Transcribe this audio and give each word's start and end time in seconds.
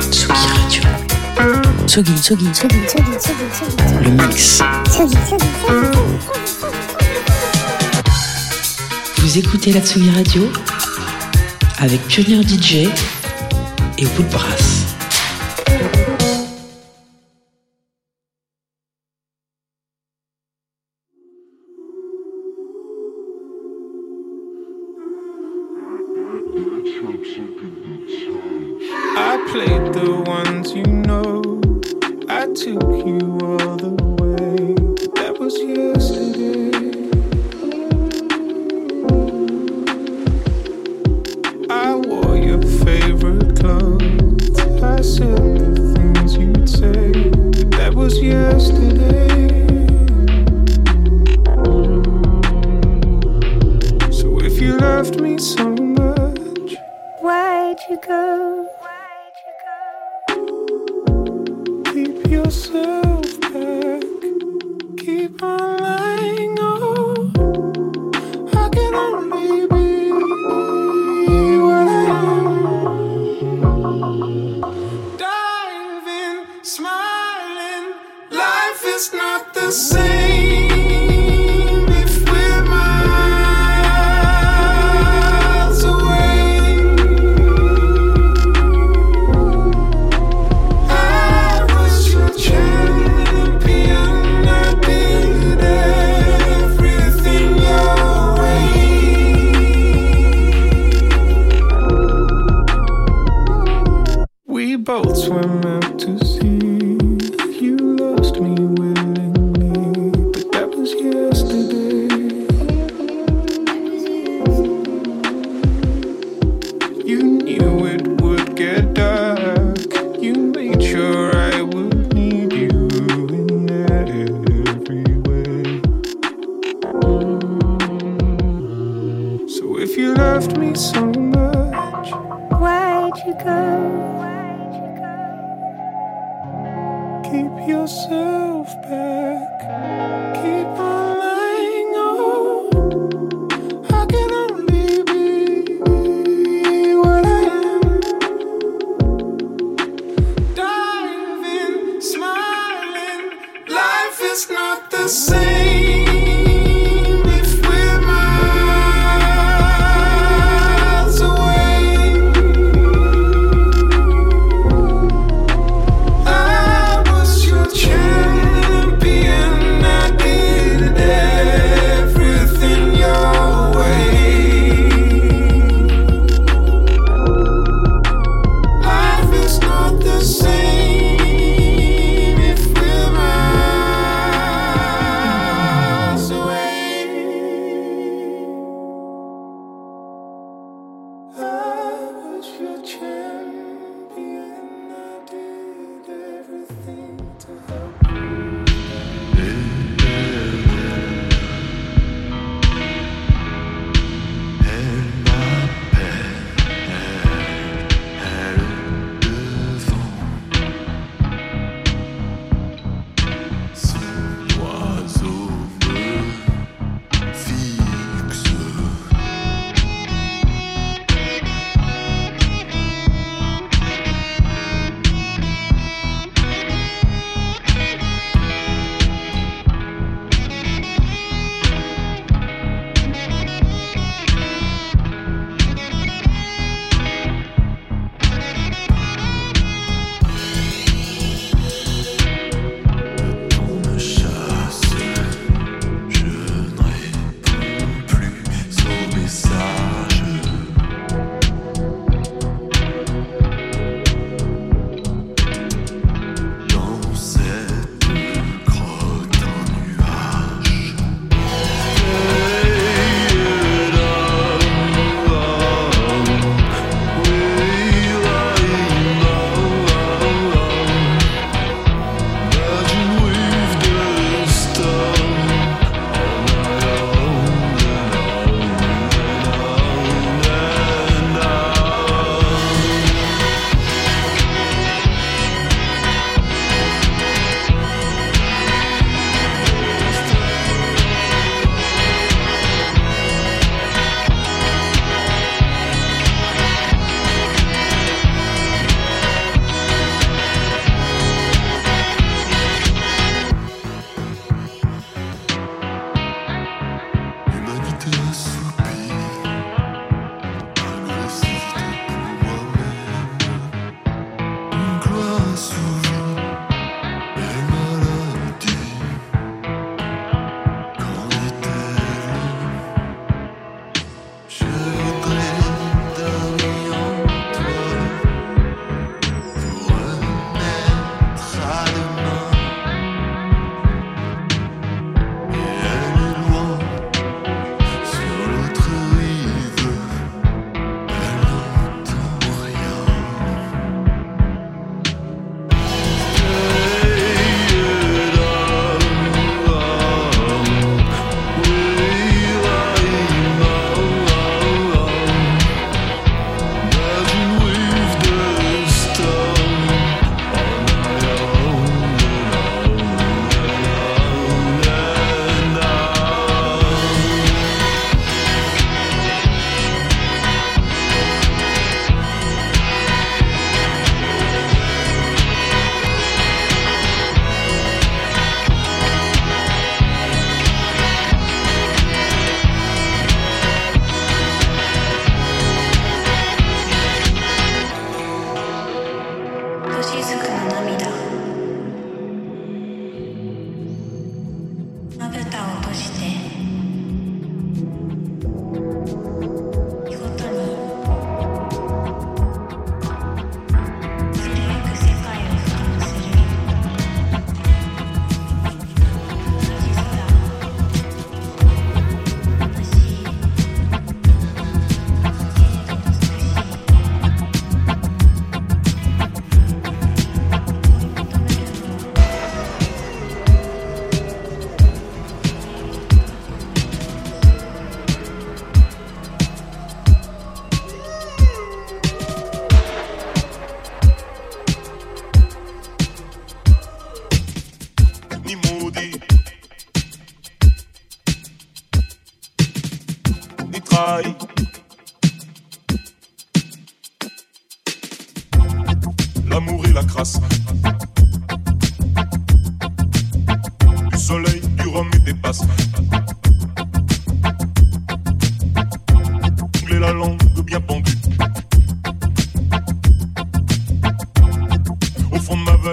Tsugi 0.00 0.32
Radio. 0.32 0.82
Tsugi, 1.86 2.14
Tsugi, 2.14 2.50
Tsugi, 2.52 2.76
Tsugi, 2.86 3.16
Tsugi, 3.18 4.04
Le 4.04 4.10
mix. 4.10 4.62
Tsugi, 4.88 5.16
Tsugi, 5.26 5.46
Vous 9.18 9.38
écoutez 9.38 9.72
la 9.72 9.80
Tsugi 9.80 10.10
Radio 10.10 10.48
avec 11.78 12.00
Pionnier 12.06 12.42
DJ 12.42 12.88
et 13.98 14.06
Woodbrass. 14.16 14.87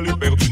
De 0.05 0.44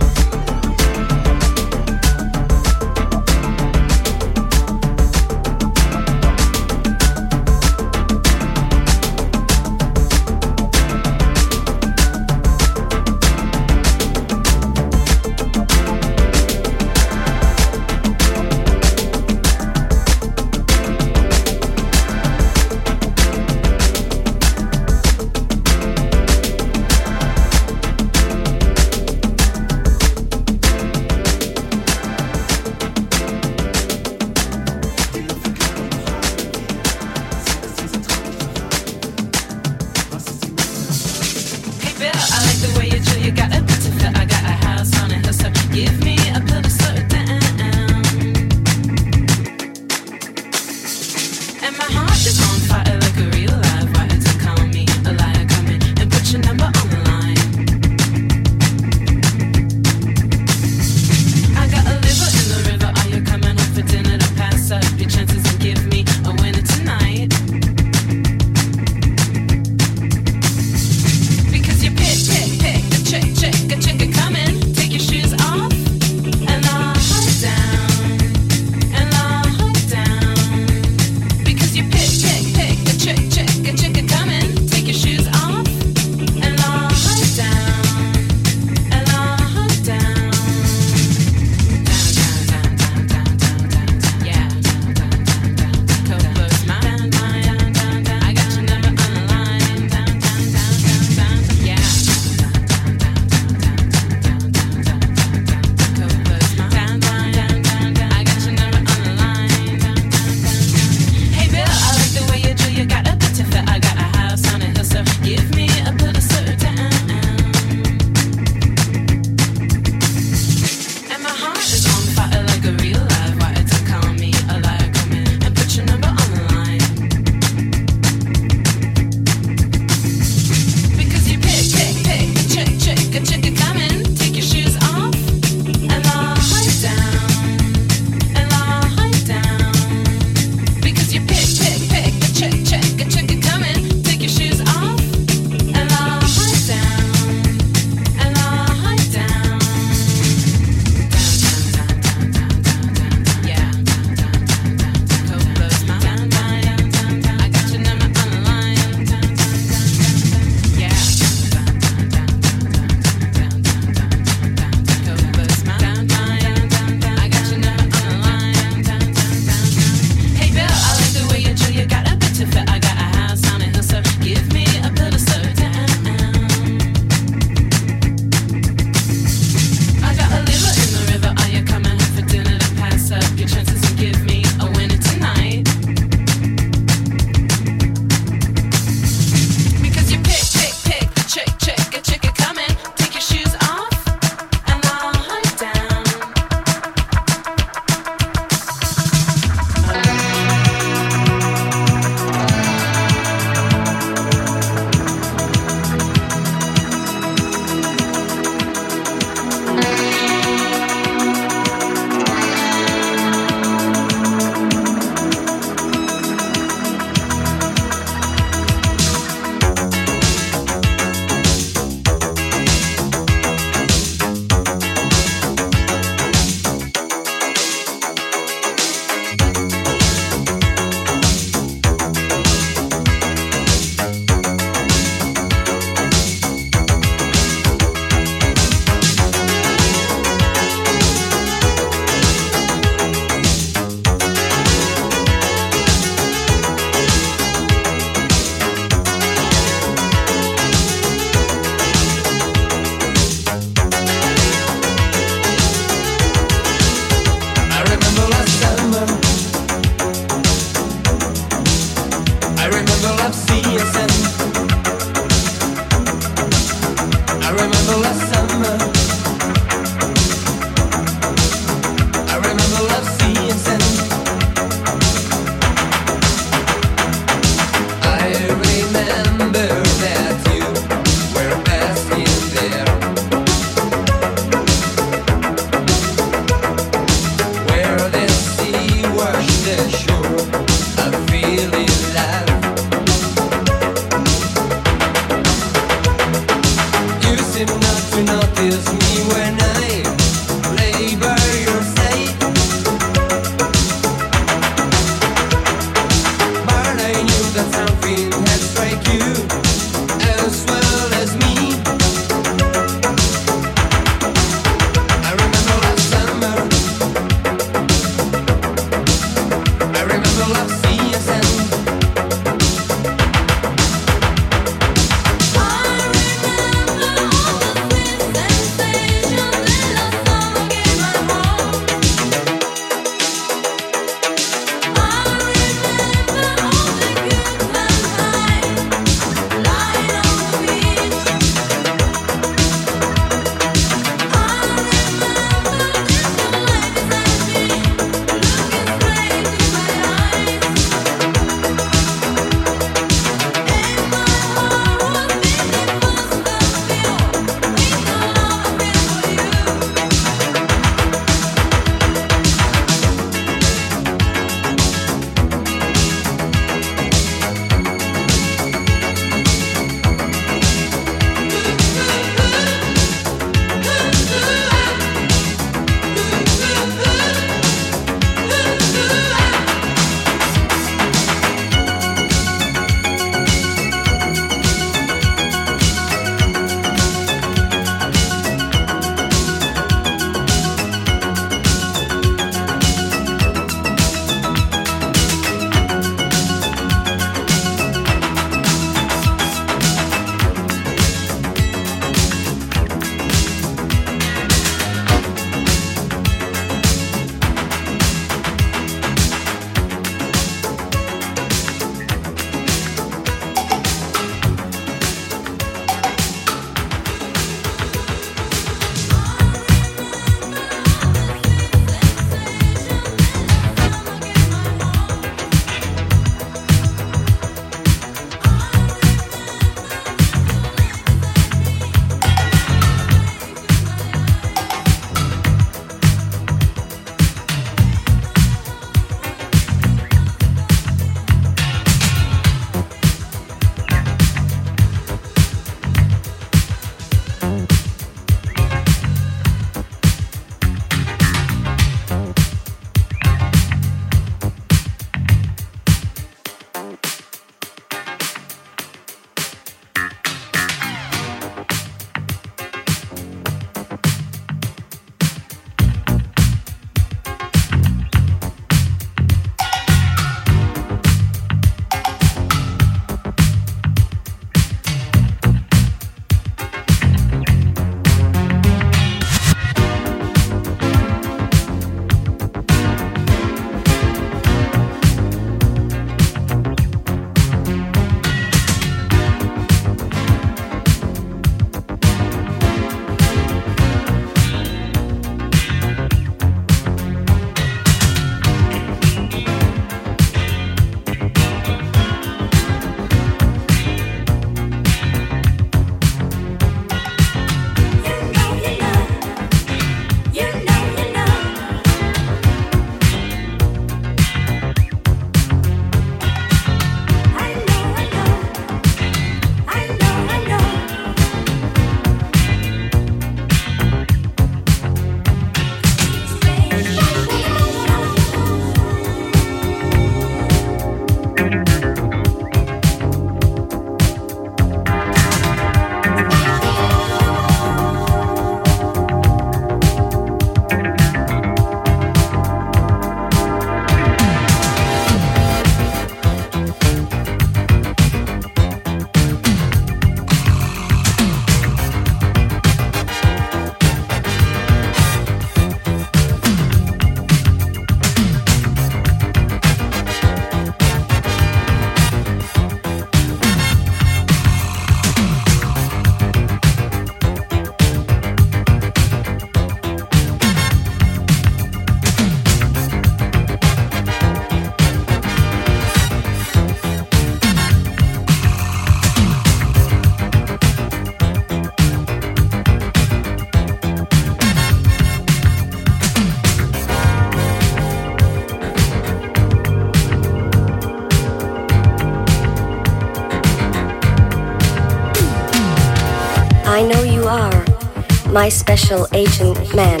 my 598.32 598.48
special 598.48 599.08
agent 599.12 599.74
man. 599.74 600.00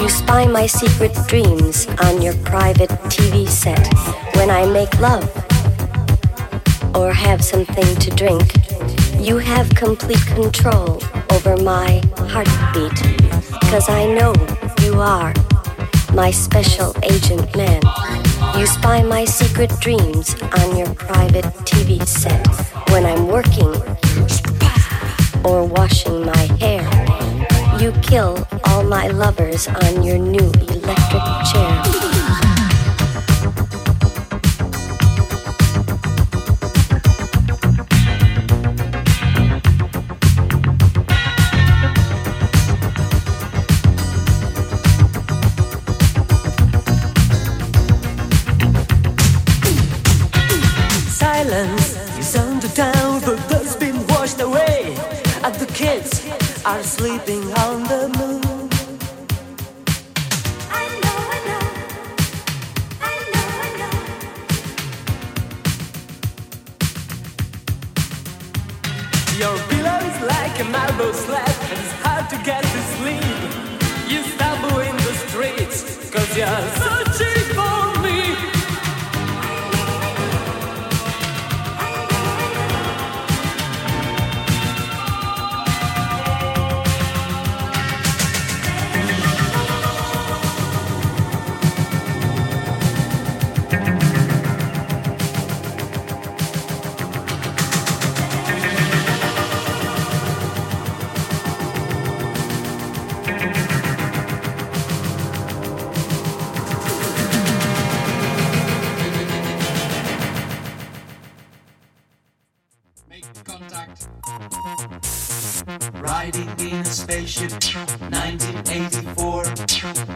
You 0.00 0.08
spy 0.08 0.46
my 0.46 0.66
secret 0.66 1.12
dreams 1.26 1.88
on 2.04 2.22
your 2.22 2.34
private 2.44 2.90
TV 3.10 3.48
set. 3.48 3.84
When 4.36 4.48
I 4.48 4.64
make 4.66 4.92
love 5.00 5.26
or 6.94 7.12
have 7.12 7.42
something 7.42 7.96
to 7.96 8.10
drink, 8.10 8.54
you 9.18 9.38
have 9.38 9.68
complete 9.70 10.24
control 10.26 11.02
over 11.32 11.56
my 11.56 12.00
heartbeat. 12.30 12.96
Cause 13.70 13.88
I 13.88 14.06
know 14.06 14.32
you 14.82 15.00
are 15.00 15.34
my 16.14 16.30
special 16.30 16.94
agent 17.02 17.56
man. 17.56 17.82
You 18.56 18.66
spy 18.66 19.02
my 19.02 19.24
secret 19.24 19.72
dreams 19.80 20.40
on 20.58 20.76
your 20.76 20.94
private 20.94 21.46
TV 21.66 22.06
set 22.06 22.46
when 22.90 23.04
I'm 23.04 23.26
working 23.26 23.74
or 25.44 25.64
washing 25.66 26.24
my 26.24 26.44
hair. 26.60 27.07
You 27.80 27.92
kill 28.02 28.44
all 28.64 28.82
my 28.82 29.06
lovers 29.06 29.68
on 29.68 30.02
your 30.02 30.18
new 30.18 30.50
electric 30.68 31.22
chair. 31.46 32.17
Are 56.68 56.82
sleeping 56.82 57.42
on 57.64 57.82
the 57.84 58.17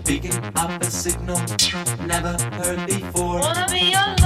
picking 0.04 0.44
up 0.56 0.82
a 0.82 0.90
signal 0.90 1.40
never 2.06 2.36
heard 2.56 2.86
before. 2.86 3.40
Wanna 3.40 3.66
be 3.70 3.90
your 3.90 4.21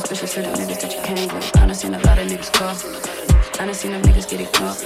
suspicious 0.00 0.36
of 0.36 0.44
the 0.44 0.62
niggas 0.62 0.80
that 0.80 0.94
you 0.94 1.02
came 1.02 1.34
with. 1.34 1.56
I 1.56 1.66
done 1.66 1.74
seen 1.74 1.94
a 1.94 1.98
lot 1.98 2.18
of 2.18 2.28
niggas 2.28 2.52
call. 2.52 3.60
I 3.60 3.66
done 3.66 3.74
seen 3.74 3.92
them 3.92 4.02
niggas 4.02 4.28
get 4.30 4.40
ignored. 4.40 4.76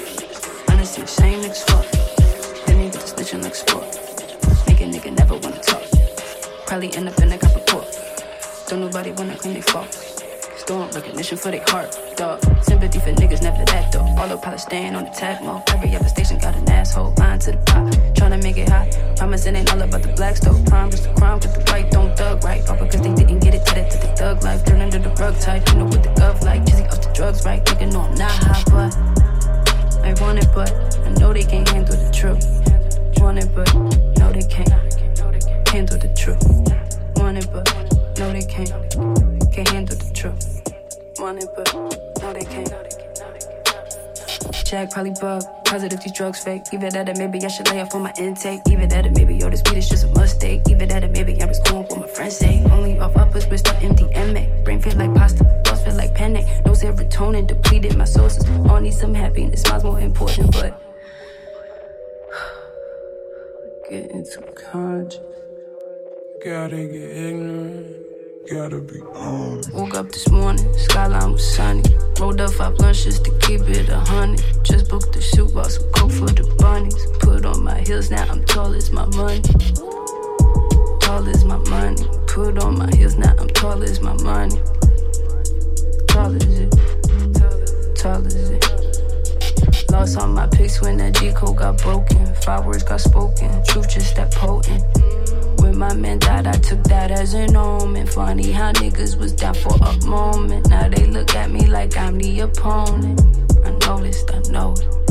I 0.68 0.76
done 0.76 0.86
seen 0.86 1.04
the 1.04 1.10
same 1.10 1.40
niggas 1.40 1.64
fuck. 1.68 2.66
Then 2.66 2.78
they 2.78 2.90
get 2.90 2.92
to 2.92 3.14
snitching 3.14 3.42
like 3.42 3.54
sport. 3.54 3.84
Make 4.66 4.80
a 4.80 4.84
nigga 4.84 5.16
never 5.16 5.36
wanna 5.36 5.60
talk. 5.60 5.82
Probably 6.66 6.94
end 6.94 7.08
up 7.08 7.18
in 7.20 7.32
a 7.32 7.38
cup 7.38 7.54
of 7.54 7.66
pork. 7.66 7.86
Don't 8.68 8.80
nobody 8.80 9.10
wanna 9.12 9.36
claim 9.36 9.54
they 9.54 9.60
fault. 9.60 10.11
Storm 10.62 10.88
recognition 10.92 11.36
for 11.36 11.50
their 11.50 11.64
heart, 11.66 11.90
dog. 12.14 12.40
Sympathy 12.62 13.00
for 13.00 13.10
niggas, 13.14 13.42
never 13.42 13.64
that 13.64 13.90
though. 13.90 14.06
All 14.16 14.28
the 14.28 14.36
pilots 14.36 14.64
on 14.66 15.02
the 15.02 15.10
tag 15.10 15.42
mode. 15.42 15.60
Every 15.70 15.92
other 15.96 16.06
station 16.06 16.38
got 16.38 16.54
an 16.54 16.70
asshole. 16.70 17.12
Lying 17.18 17.40
to 17.40 17.50
the 17.50 17.58
pot, 17.66 17.92
tryna 18.14 18.40
make 18.40 18.56
it 18.58 18.68
hot. 18.68 18.86
Promise 19.16 19.46
it 19.46 19.56
ain't 19.56 19.72
all 19.72 19.82
about 19.82 20.02
the 20.02 20.12
black 20.12 20.36
stove. 20.36 20.64
Prime 20.66 20.88
just 20.92 21.06
a 21.06 21.14
crime, 21.14 21.40
cause 21.40 21.52
the 21.52 21.64
white 21.64 21.90
don't 21.90 22.16
thug 22.16 22.44
right. 22.44 22.62
All 22.68 22.76
because 22.76 23.00
they 23.00 23.12
didn't 23.12 23.40
get 23.40 23.56
it 23.56 23.66
to 23.66 23.74
that 23.74 23.90
to 23.90 23.98
the 24.06 24.14
thug 24.14 24.44
life. 24.44 24.64
Turn 24.64 24.80
under 24.80 25.00
the 25.00 25.10
rug 25.16 25.36
type, 25.40 25.68
you 25.68 25.78
know 25.80 25.86
what 25.86 26.00
the 26.00 26.10
gov 26.10 26.40
like. 26.44 26.64
Jizzy 26.64 26.86
off 26.92 27.02
the 27.02 27.12
drugs 27.12 27.44
right. 27.44 27.64
Nigga 27.64 27.92
know 27.92 28.02
I'm 28.02 28.14
not 28.14 28.30
high, 28.30 28.62
but 28.70 28.94
I 30.06 30.14
want 30.22 30.38
it, 30.38 30.48
but 30.54 30.70
I 31.04 31.08
know 31.18 31.32
they 31.32 31.42
can't 31.42 31.68
handle 31.68 31.96
the 31.96 32.12
truth. 32.14 32.46
Want 33.20 33.38
it, 33.38 33.50
but 33.52 33.66
no 34.16 34.30
they 34.30 34.46
can't 34.46 34.70
handle 35.68 35.98
the 35.98 36.12
truth. 36.14 36.38
Want 37.16 37.38
it, 37.38 37.48
but 37.50 37.66
no 38.16 38.32
they 38.32 38.42
can't 38.42 39.31
can't 39.52 39.68
handle 39.68 39.96
the 39.96 40.12
truth. 40.14 40.62
Want 41.18 41.42
it, 41.42 41.48
but 41.54 41.74
no 41.74 42.32
they 42.32 42.44
can't. 42.44 42.72
Jack 44.64 44.90
probably 44.90 45.12
bug. 45.20 45.42
Positive 45.64 46.00
these 46.00 46.12
drugs 46.12 46.42
fake. 46.42 46.62
Either 46.72 46.90
that 46.90 47.08
or 47.08 47.14
maybe 47.18 47.44
I 47.44 47.48
should 47.48 47.68
lay 47.68 47.80
off 47.82 47.94
on 47.94 48.02
my 48.02 48.12
intake. 48.18 48.60
Either 48.70 48.86
that 48.86 49.06
or 49.06 49.10
maybe 49.10 49.34
yo, 49.36 49.50
this 49.50 49.62
weed 49.68 49.76
is 49.76 49.88
just 49.88 50.04
a 50.04 50.08
mistake. 50.18 50.62
Either 50.70 50.86
that 50.86 51.04
or 51.04 51.08
maybe 51.08 51.32
I'm 51.42 51.48
just 51.48 51.64
going 51.64 51.84
what 51.86 52.00
my 52.00 52.06
friends 52.06 52.38
say. 52.38 52.64
Only 52.70 52.98
off 52.98 53.14
uppers, 53.16 53.44
but 53.44 53.58
stuff 53.58 53.78
MDMA. 53.80 54.64
Brain 54.64 54.80
feel 54.80 54.96
like 54.96 55.14
pasta, 55.14 55.44
thoughts 55.64 55.82
feel 55.82 55.94
like 55.94 56.14
panic. 56.14 56.46
No 56.64 56.72
serotonin 56.72 57.46
depleted 57.46 57.96
my 57.96 58.04
sources. 58.04 58.48
All 58.70 58.80
need 58.80 58.94
some 58.94 59.12
happiness. 59.12 59.60
Smile's 59.62 59.84
more 59.84 60.00
important, 60.00 60.50
but 60.52 60.80
getting 63.90 64.24
too 64.24 64.40
conscious. 64.56 65.20
Gotta 66.42 66.76
get 66.76 66.94
ignorant. 66.94 68.11
Gotta 68.50 68.80
be 68.80 69.00
on. 69.00 69.62
Woke 69.72 69.94
up 69.94 70.10
this 70.10 70.28
morning, 70.28 70.76
skyline 70.76 71.32
was 71.32 71.54
sunny. 71.54 71.82
Rolled 72.18 72.40
up 72.40 72.52
five 72.52 72.74
lunches 72.80 73.20
to 73.20 73.30
keep 73.38 73.60
it 73.62 73.88
a 73.88 73.98
hundred. 74.00 74.42
Just 74.64 74.90
booked 74.90 75.12
the 75.12 75.20
shoot, 75.20 75.54
bought 75.54 75.70
some 75.70 75.88
coke 75.92 76.10
for 76.10 76.26
the 76.26 76.42
bunnies. 76.58 77.06
Put 77.20 77.46
on 77.46 77.62
my 77.62 77.80
heels, 77.82 78.10
now 78.10 78.26
I'm 78.28 78.44
tall 78.44 78.74
as 78.74 78.90
my 78.90 79.06
money. 79.16 79.42
Tall 81.00 81.28
as 81.28 81.44
my 81.44 81.56
money. 81.70 82.04
Put 82.26 82.58
on 82.58 82.78
my 82.78 82.90
heels, 82.96 83.16
now 83.16 83.32
I'm 83.38 83.48
tall 83.48 83.80
as 83.84 84.00
my 84.00 84.14
money. 84.24 84.56
Tall 86.08 86.34
as 86.34 86.58
it. 86.58 86.74
Tall 87.94 88.26
as 88.26 88.50
it. 88.50 89.90
Lost 89.92 90.18
all 90.18 90.26
my 90.26 90.48
pics 90.48 90.80
when 90.80 90.96
that 90.96 91.14
G 91.14 91.32
code 91.32 91.58
got 91.58 91.80
broken. 91.80 92.34
Five 92.42 92.66
words 92.66 92.82
got 92.82 93.00
spoken. 93.00 93.62
Truth 93.66 93.90
just 93.90 94.16
that 94.16 94.32
potent. 94.32 94.82
When 95.62 95.78
my 95.78 95.94
man 95.94 96.18
died, 96.18 96.48
I 96.48 96.58
took 96.58 96.82
that 96.84 97.12
as 97.12 97.34
an 97.34 97.54
omen. 97.54 98.08
Funny 98.08 98.50
how 98.50 98.72
niggas 98.72 99.16
was 99.16 99.32
down 99.32 99.54
for 99.54 99.76
a 99.76 100.04
moment. 100.04 100.68
Now 100.68 100.88
they 100.88 101.06
look 101.06 101.36
at 101.36 101.52
me 101.52 101.66
like 101.66 101.96
I'm 101.96 102.18
the 102.18 102.40
opponent. 102.40 103.20
I 103.64 103.70
noticed, 103.86 104.28
I 104.34 104.40
know 104.50 104.72
it. 104.72 105.01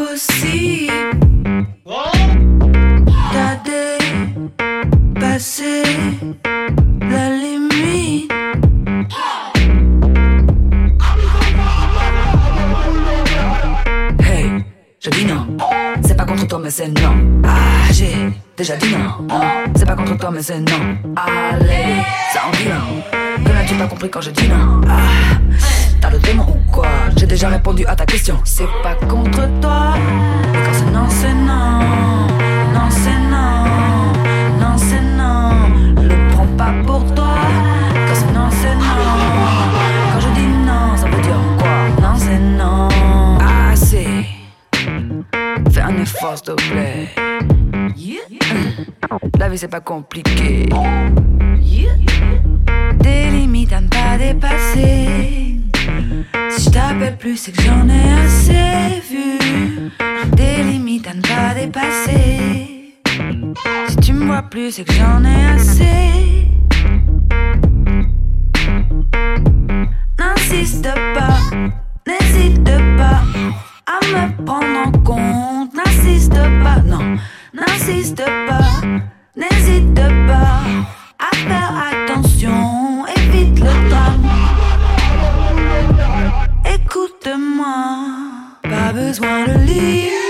possible. 0.00 0.92
T'as 3.32 3.56
dépassé 5.18 5.82
la 7.00 7.30
limite. 7.30 8.32
Hey, 14.20 14.64
je 14.98 15.10
dis 15.10 15.24
non. 15.24 15.46
C'est 16.02 16.16
pas 16.16 16.24
contre 16.24 16.46
toi, 16.46 16.60
mais 16.62 16.70
c'est 16.70 16.88
non. 16.88 17.14
Ah, 17.44 17.92
j'ai 17.92 18.14
déjà 18.56 18.76
dit 18.76 18.92
non. 18.92 19.26
C'est 19.76 19.86
pas 19.86 19.96
contre 19.96 20.16
toi, 20.16 20.30
mais 20.32 20.42
c'est 20.42 20.60
non. 20.60 20.96
Allez, 21.16 22.02
ça 22.32 22.40
en 22.46 22.50
dit 22.52 22.68
non. 22.68 23.02
Que 23.44 23.74
n'as 23.74 23.84
pas 23.84 23.88
compris 23.88 24.10
quand 24.10 24.20
je 24.20 24.30
dis 24.30 24.48
non? 24.48 24.80
Ah. 24.88 25.79
T'as 26.00 26.10
le 26.10 26.18
démon 26.18 26.44
ou 26.48 26.70
quoi 26.70 26.88
J'ai 27.16 27.26
déjà 27.26 27.48
répondu 27.48 27.84
à 27.86 27.94
ta 27.94 28.06
question. 28.06 28.38
C'est 28.44 28.68
pas 28.82 28.94
contre 29.06 29.46
toi. 29.60 29.94
Quand 30.52 30.72
c'est 30.72 30.90
non, 30.90 31.06
c'est 31.08 31.34
non. 31.34 31.80
Non, 32.74 32.88
c'est 32.90 33.18
non. 33.30 33.64
Non, 34.60 34.76
c'est 34.76 35.02
non. 35.02 36.02
Le 36.02 36.30
prends 36.32 36.46
pas 36.56 36.72
pour 36.86 37.04
toi. 37.14 37.34
Quand 38.06 38.14
c'est 38.14 38.32
non, 38.32 38.48
c'est 38.50 38.74
non. 38.74 38.80
Quand 40.12 40.20
je 40.20 40.28
dis 40.28 40.46
non, 40.66 40.96
ça 40.96 41.06
veut 41.06 41.22
dire 41.22 41.40
quoi 41.58 41.78
Non, 42.00 42.14
c'est 42.16 42.38
non. 42.38 42.88
Ah, 43.40 43.70
Assez. 43.72 44.06
Fais 45.70 45.80
un 45.82 45.96
effort, 45.98 46.36
s'il 46.36 46.46
te 46.46 46.70
plaît. 46.70 47.08
La 49.38 49.48
vie, 49.48 49.58
c'est 49.58 49.68
pas 49.68 49.80
compliqué. 49.80 50.68
Des 52.98 53.30
limites 53.30 53.72
à 53.72 53.80
ne 53.80 53.88
pas 53.88 54.18
dépasser. 54.18 55.49
Si 56.60 56.66
je 56.66 56.72
t'appelle 56.72 57.16
plus, 57.16 57.38
c'est 57.38 57.52
que 57.52 57.62
j'en 57.62 57.88
ai 57.88 58.12
assez 58.22 59.00
vu. 59.10 59.38
Des 60.36 60.62
limites 60.62 61.08
à 61.08 61.14
ne 61.14 61.22
pas 61.22 61.54
dépasser. 61.54 62.92
Si 63.88 63.96
tu 63.96 64.12
me 64.12 64.26
vois 64.26 64.42
plus, 64.42 64.70
c'est 64.72 64.84
que 64.84 64.92
j'en 64.92 65.24
ai 65.24 65.54
assez. 65.54 66.48
N'insiste 70.18 70.90
pas, 71.14 71.38
n'hésite 72.06 72.62
pas 72.98 73.22
à 73.86 74.04
me 74.12 74.44
prendre 74.44 74.86
en 74.86 74.92
compte. 75.02 75.72
N'insiste 75.74 76.34
pas, 76.62 76.82
non, 76.84 77.16
n'insiste 77.54 78.22
pas, 78.46 78.86
n'hésite 79.34 79.94
pas 79.94 80.60
à 81.18 81.34
faire 81.36 81.72
attention. 81.90 82.79
de 87.24 87.34
moi. 87.56 88.06
Pas 88.62 88.92
besoin 88.92 89.46
de 89.46 89.58
lire. 89.66 90.29